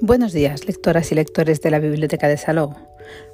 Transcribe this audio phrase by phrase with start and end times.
[0.00, 2.74] Buenos días, lectoras y lectores de la Biblioteca de Salou.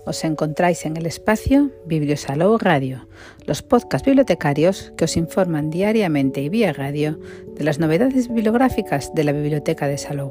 [0.06, 3.08] Os encontráis en el espacio Bibliosalou Radio,
[3.46, 7.18] los podcasts bibliotecarios que os informan diariamente y vía radio
[7.56, 10.30] de las novedades bibliográficas de la Biblioteca de Salou.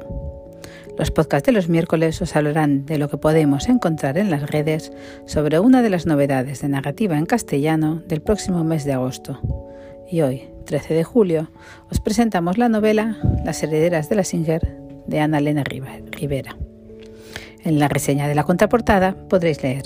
[0.98, 4.92] Los podcasts de los miércoles os hablarán de lo que podemos encontrar en las redes
[5.26, 9.40] sobre una de las novedades de narrativa en castellano del próximo mes de agosto.
[10.10, 11.50] Y hoy, 13 de julio,
[11.90, 16.56] os presentamos la novela Las herederas de la Singer de Ana Elena Rivera.
[17.64, 19.84] En la reseña de la contraportada podréis leer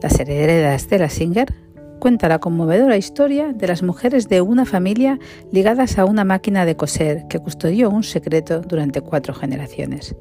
[0.00, 1.52] Las herederas de la Singer
[2.02, 5.20] cuenta la conmovedora historia de las mujeres de una familia
[5.52, 10.16] ligadas a una máquina de coser que custodió un secreto durante cuatro generaciones.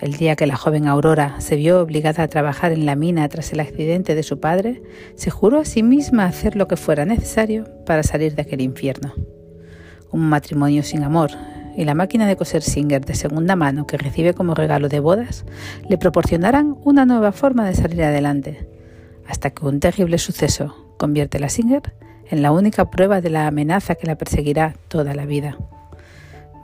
[0.00, 3.52] El día que la joven Aurora se vio obligada a trabajar en la mina tras
[3.52, 4.82] el accidente de su padre,
[5.14, 9.14] se juró a sí misma hacer lo que fuera necesario para salir de aquel infierno.
[10.10, 11.30] Un matrimonio sin amor
[11.76, 15.44] y la máquina de coser Singer de segunda mano que recibe como regalo de bodas
[15.88, 18.66] le proporcionarán una nueva forma de salir adelante,
[19.28, 21.94] hasta que un terrible suceso convierte a la Singer
[22.28, 25.58] en la única prueba de la amenaza que la perseguirá toda la vida.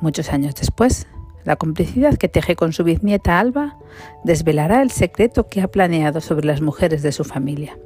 [0.00, 1.06] Muchos años después,
[1.44, 3.76] la complicidad que teje con su bisnieta Alba
[4.24, 7.76] desvelará el secreto que ha planeado sobre las mujeres de su familia.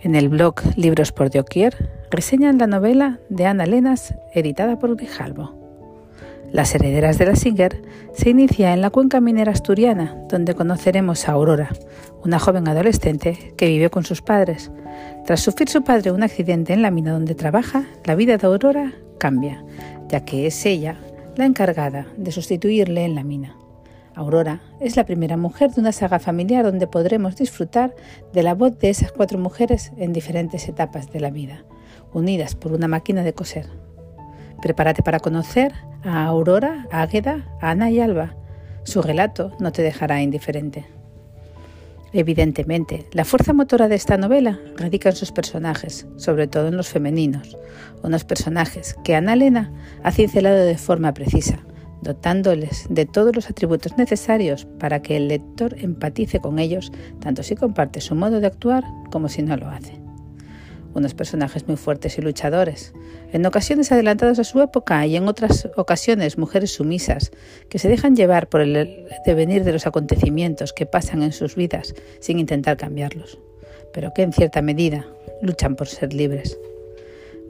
[0.00, 5.63] En el blog Libros por Doquier reseñan la novela de Ana Lenas, editada por Grijalvo.
[6.54, 11.32] Las herederas de la Singer se inicia en la cuenca minera asturiana, donde conoceremos a
[11.32, 11.70] Aurora,
[12.22, 14.70] una joven adolescente que vive con sus padres.
[15.26, 18.92] Tras sufrir su padre un accidente en la mina donde trabaja, la vida de Aurora
[19.18, 19.64] cambia,
[20.08, 20.96] ya que es ella
[21.34, 23.56] la encargada de sustituirle en la mina.
[24.14, 27.96] Aurora es la primera mujer de una saga familiar donde podremos disfrutar
[28.32, 31.64] de la voz de esas cuatro mujeres en diferentes etapas de la vida,
[32.12, 33.66] unidas por una máquina de coser.
[34.62, 35.72] Prepárate para conocer
[36.04, 38.34] a Aurora, Águeda, Ana y Alba.
[38.84, 40.86] Su relato no te dejará indiferente.
[42.12, 46.88] Evidentemente, la fuerza motora de esta novela radica en sus personajes, sobre todo en los
[46.88, 47.58] femeninos,
[48.04, 49.72] unos personajes que Ana Elena
[50.04, 51.58] ha cincelado de forma precisa,
[52.02, 57.56] dotándoles de todos los atributos necesarios para que el lector empatice con ellos, tanto si
[57.56, 60.03] comparte su modo de actuar como si no lo hace
[60.94, 62.92] unos personajes muy fuertes y luchadores,
[63.32, 67.32] en ocasiones adelantados a su época y en otras ocasiones mujeres sumisas,
[67.68, 71.94] que se dejan llevar por el devenir de los acontecimientos que pasan en sus vidas
[72.20, 73.38] sin intentar cambiarlos,
[73.92, 75.06] pero que en cierta medida
[75.42, 76.58] luchan por ser libres.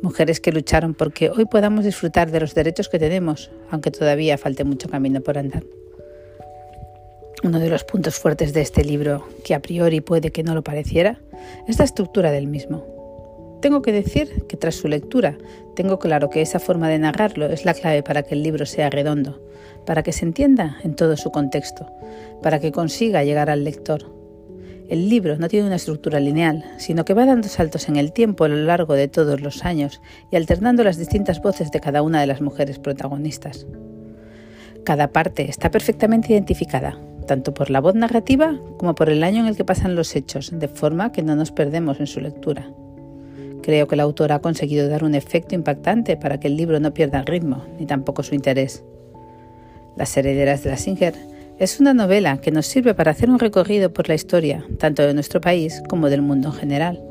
[0.03, 4.65] Mujeres que lucharon porque hoy podamos disfrutar de los derechos que tenemos, aunque todavía falte
[4.65, 5.65] mucho camino por andar.
[7.43, 10.62] Uno de los puntos fuertes de este libro, que a priori puede que no lo
[10.62, 11.21] pareciera,
[11.69, 12.94] es la estructura del mismo.
[13.65, 15.39] Tengo que decir que tras su lectura
[15.75, 18.91] tengo claro que esa forma de narrarlo es la clave para que el libro sea
[18.91, 19.41] redondo,
[19.87, 21.91] para que se entienda en todo su contexto,
[22.43, 24.15] para que consiga llegar al lector.
[24.91, 28.45] El libro no tiene una estructura lineal, sino que va dando saltos en el tiempo
[28.45, 32.21] a lo largo de todos los años y alternando las distintas voces de cada una
[32.21, 33.67] de las mujeres protagonistas.
[34.85, 39.47] Cada parte está perfectamente identificada, tanto por la voz narrativa como por el año en
[39.47, 42.69] el que pasan los hechos, de forma que no nos perdemos en su lectura.
[43.65, 46.93] Creo que la autora ha conseguido dar un efecto impactante para que el libro no
[46.93, 48.85] pierda el ritmo, ni tampoco su interés.
[49.97, 51.15] Las herederas de la Singer
[51.59, 55.15] es una novela que nos sirve para hacer un recorrido por la historia, tanto de
[55.15, 57.03] nuestro país como del mundo en general.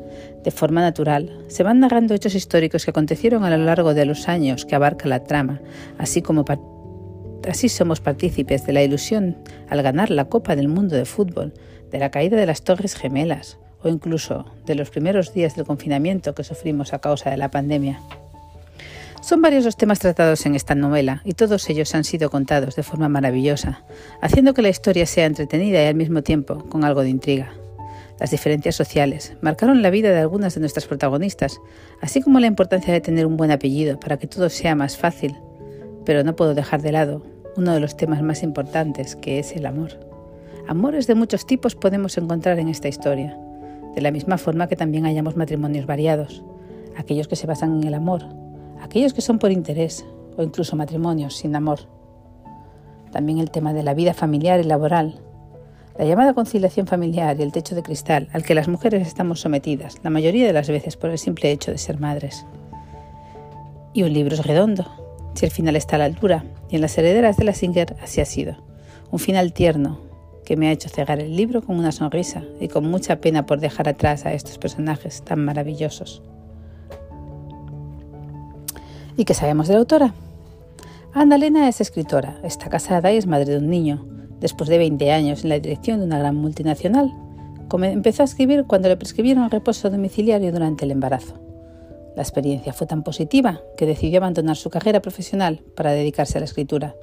[0.44, 4.28] De forma natural, se van narrando hechos históricos que acontecieron a lo largo de los
[4.28, 5.60] años que abarca la trama,
[5.98, 6.44] así como
[7.48, 9.38] así somos partícipes de la ilusión
[9.68, 11.52] al ganar la Copa del Mundo de Fútbol,
[11.90, 16.34] de la caída de las Torres Gemelas, o incluso de los primeros días del confinamiento
[16.34, 18.00] que sufrimos a causa de la pandemia.
[19.20, 22.82] Son varios los temas tratados en esta novela y todos ellos han sido contados de
[22.82, 23.82] forma maravillosa,
[24.20, 27.52] haciendo que la historia sea entretenida y al mismo tiempo con algo de intriga.
[28.20, 31.58] Las diferencias sociales marcaron la vida de algunas de nuestras protagonistas,
[32.00, 35.34] así como la importancia de tener un buen apellido para que todo sea más fácil.
[36.04, 37.22] Pero no puedo dejar de lado
[37.56, 39.98] uno de los temas más importantes, que es el amor.
[40.68, 43.36] Amores de muchos tipos podemos encontrar en esta historia
[43.94, 46.42] de la misma forma que también hayamos matrimonios variados,
[46.96, 48.22] aquellos que se basan en el amor,
[48.80, 50.04] aquellos que son por interés
[50.36, 51.80] o incluso matrimonios sin amor.
[53.12, 55.20] También el tema de la vida familiar y laboral,
[55.96, 60.00] la llamada conciliación familiar y el techo de cristal al que las mujeres estamos sometidas,
[60.02, 62.44] la mayoría de las veces por el simple hecho de ser madres.
[63.92, 64.86] Y un libro es redondo,
[65.34, 68.20] si el final está a la altura, y en las herederas de la Singer así
[68.20, 68.56] ha sido.
[69.12, 70.00] Un final tierno,
[70.44, 73.60] que me ha hecho cegar el libro con una sonrisa y con mucha pena por
[73.60, 76.22] dejar atrás a estos personajes tan maravillosos.
[79.16, 80.14] ¿Y qué sabemos de la autora?
[81.12, 84.04] Ana Elena es escritora, está casada y es madre de un niño.
[84.40, 87.14] Después de 20 años en la dirección de una gran multinacional,
[87.72, 91.34] empezó a escribir cuando le prescribieron reposo domiciliario durante el embarazo.
[92.16, 96.44] La experiencia fue tan positiva que decidió abandonar su carrera profesional para dedicarse a la
[96.44, 96.94] escritura.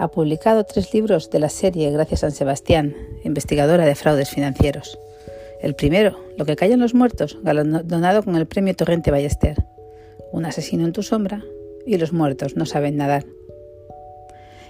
[0.00, 4.98] Ha publicado tres libros de la serie Gracias San Sebastián, investigadora de fraudes financieros.
[5.60, 9.62] El primero, Lo que callan los muertos, galardonado con el premio Torrente Ballester.
[10.32, 11.44] Un asesino en tu sombra
[11.84, 13.26] y los muertos no saben nadar.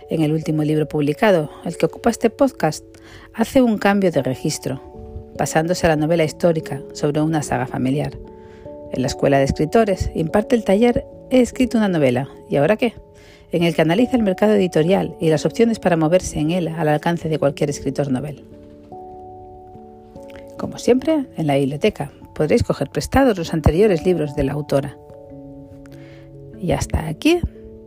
[0.08, 2.84] En el último libro publicado, el que ocupa este podcast,
[3.32, 4.82] hace un cambio de registro,
[5.38, 8.18] pasándose a la novela histórica sobre una saga familiar.
[8.90, 12.94] En la Escuela de Escritores imparte el taller He escrito una novela, ¿y ahora qué?
[13.52, 16.88] En el que analiza el mercado editorial y las opciones para moverse en él al
[16.88, 18.44] alcance de cualquier escritor novel.
[20.56, 24.96] Como siempre, en la biblioteca podréis coger prestados los anteriores libros de la autora.
[26.60, 27.40] Y hasta aquí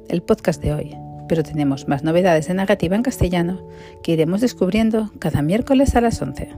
[0.10, 0.96] el podcast de hoy,
[1.28, 3.68] pero tenemos más novedades de narrativa en castellano
[4.02, 6.50] que iremos descubriendo cada miércoles a las 11.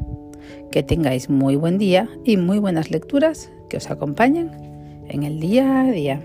[0.72, 4.52] Que tengáis muy buen día y muy buenas lecturas que os acompañen
[5.08, 6.22] en el día a día.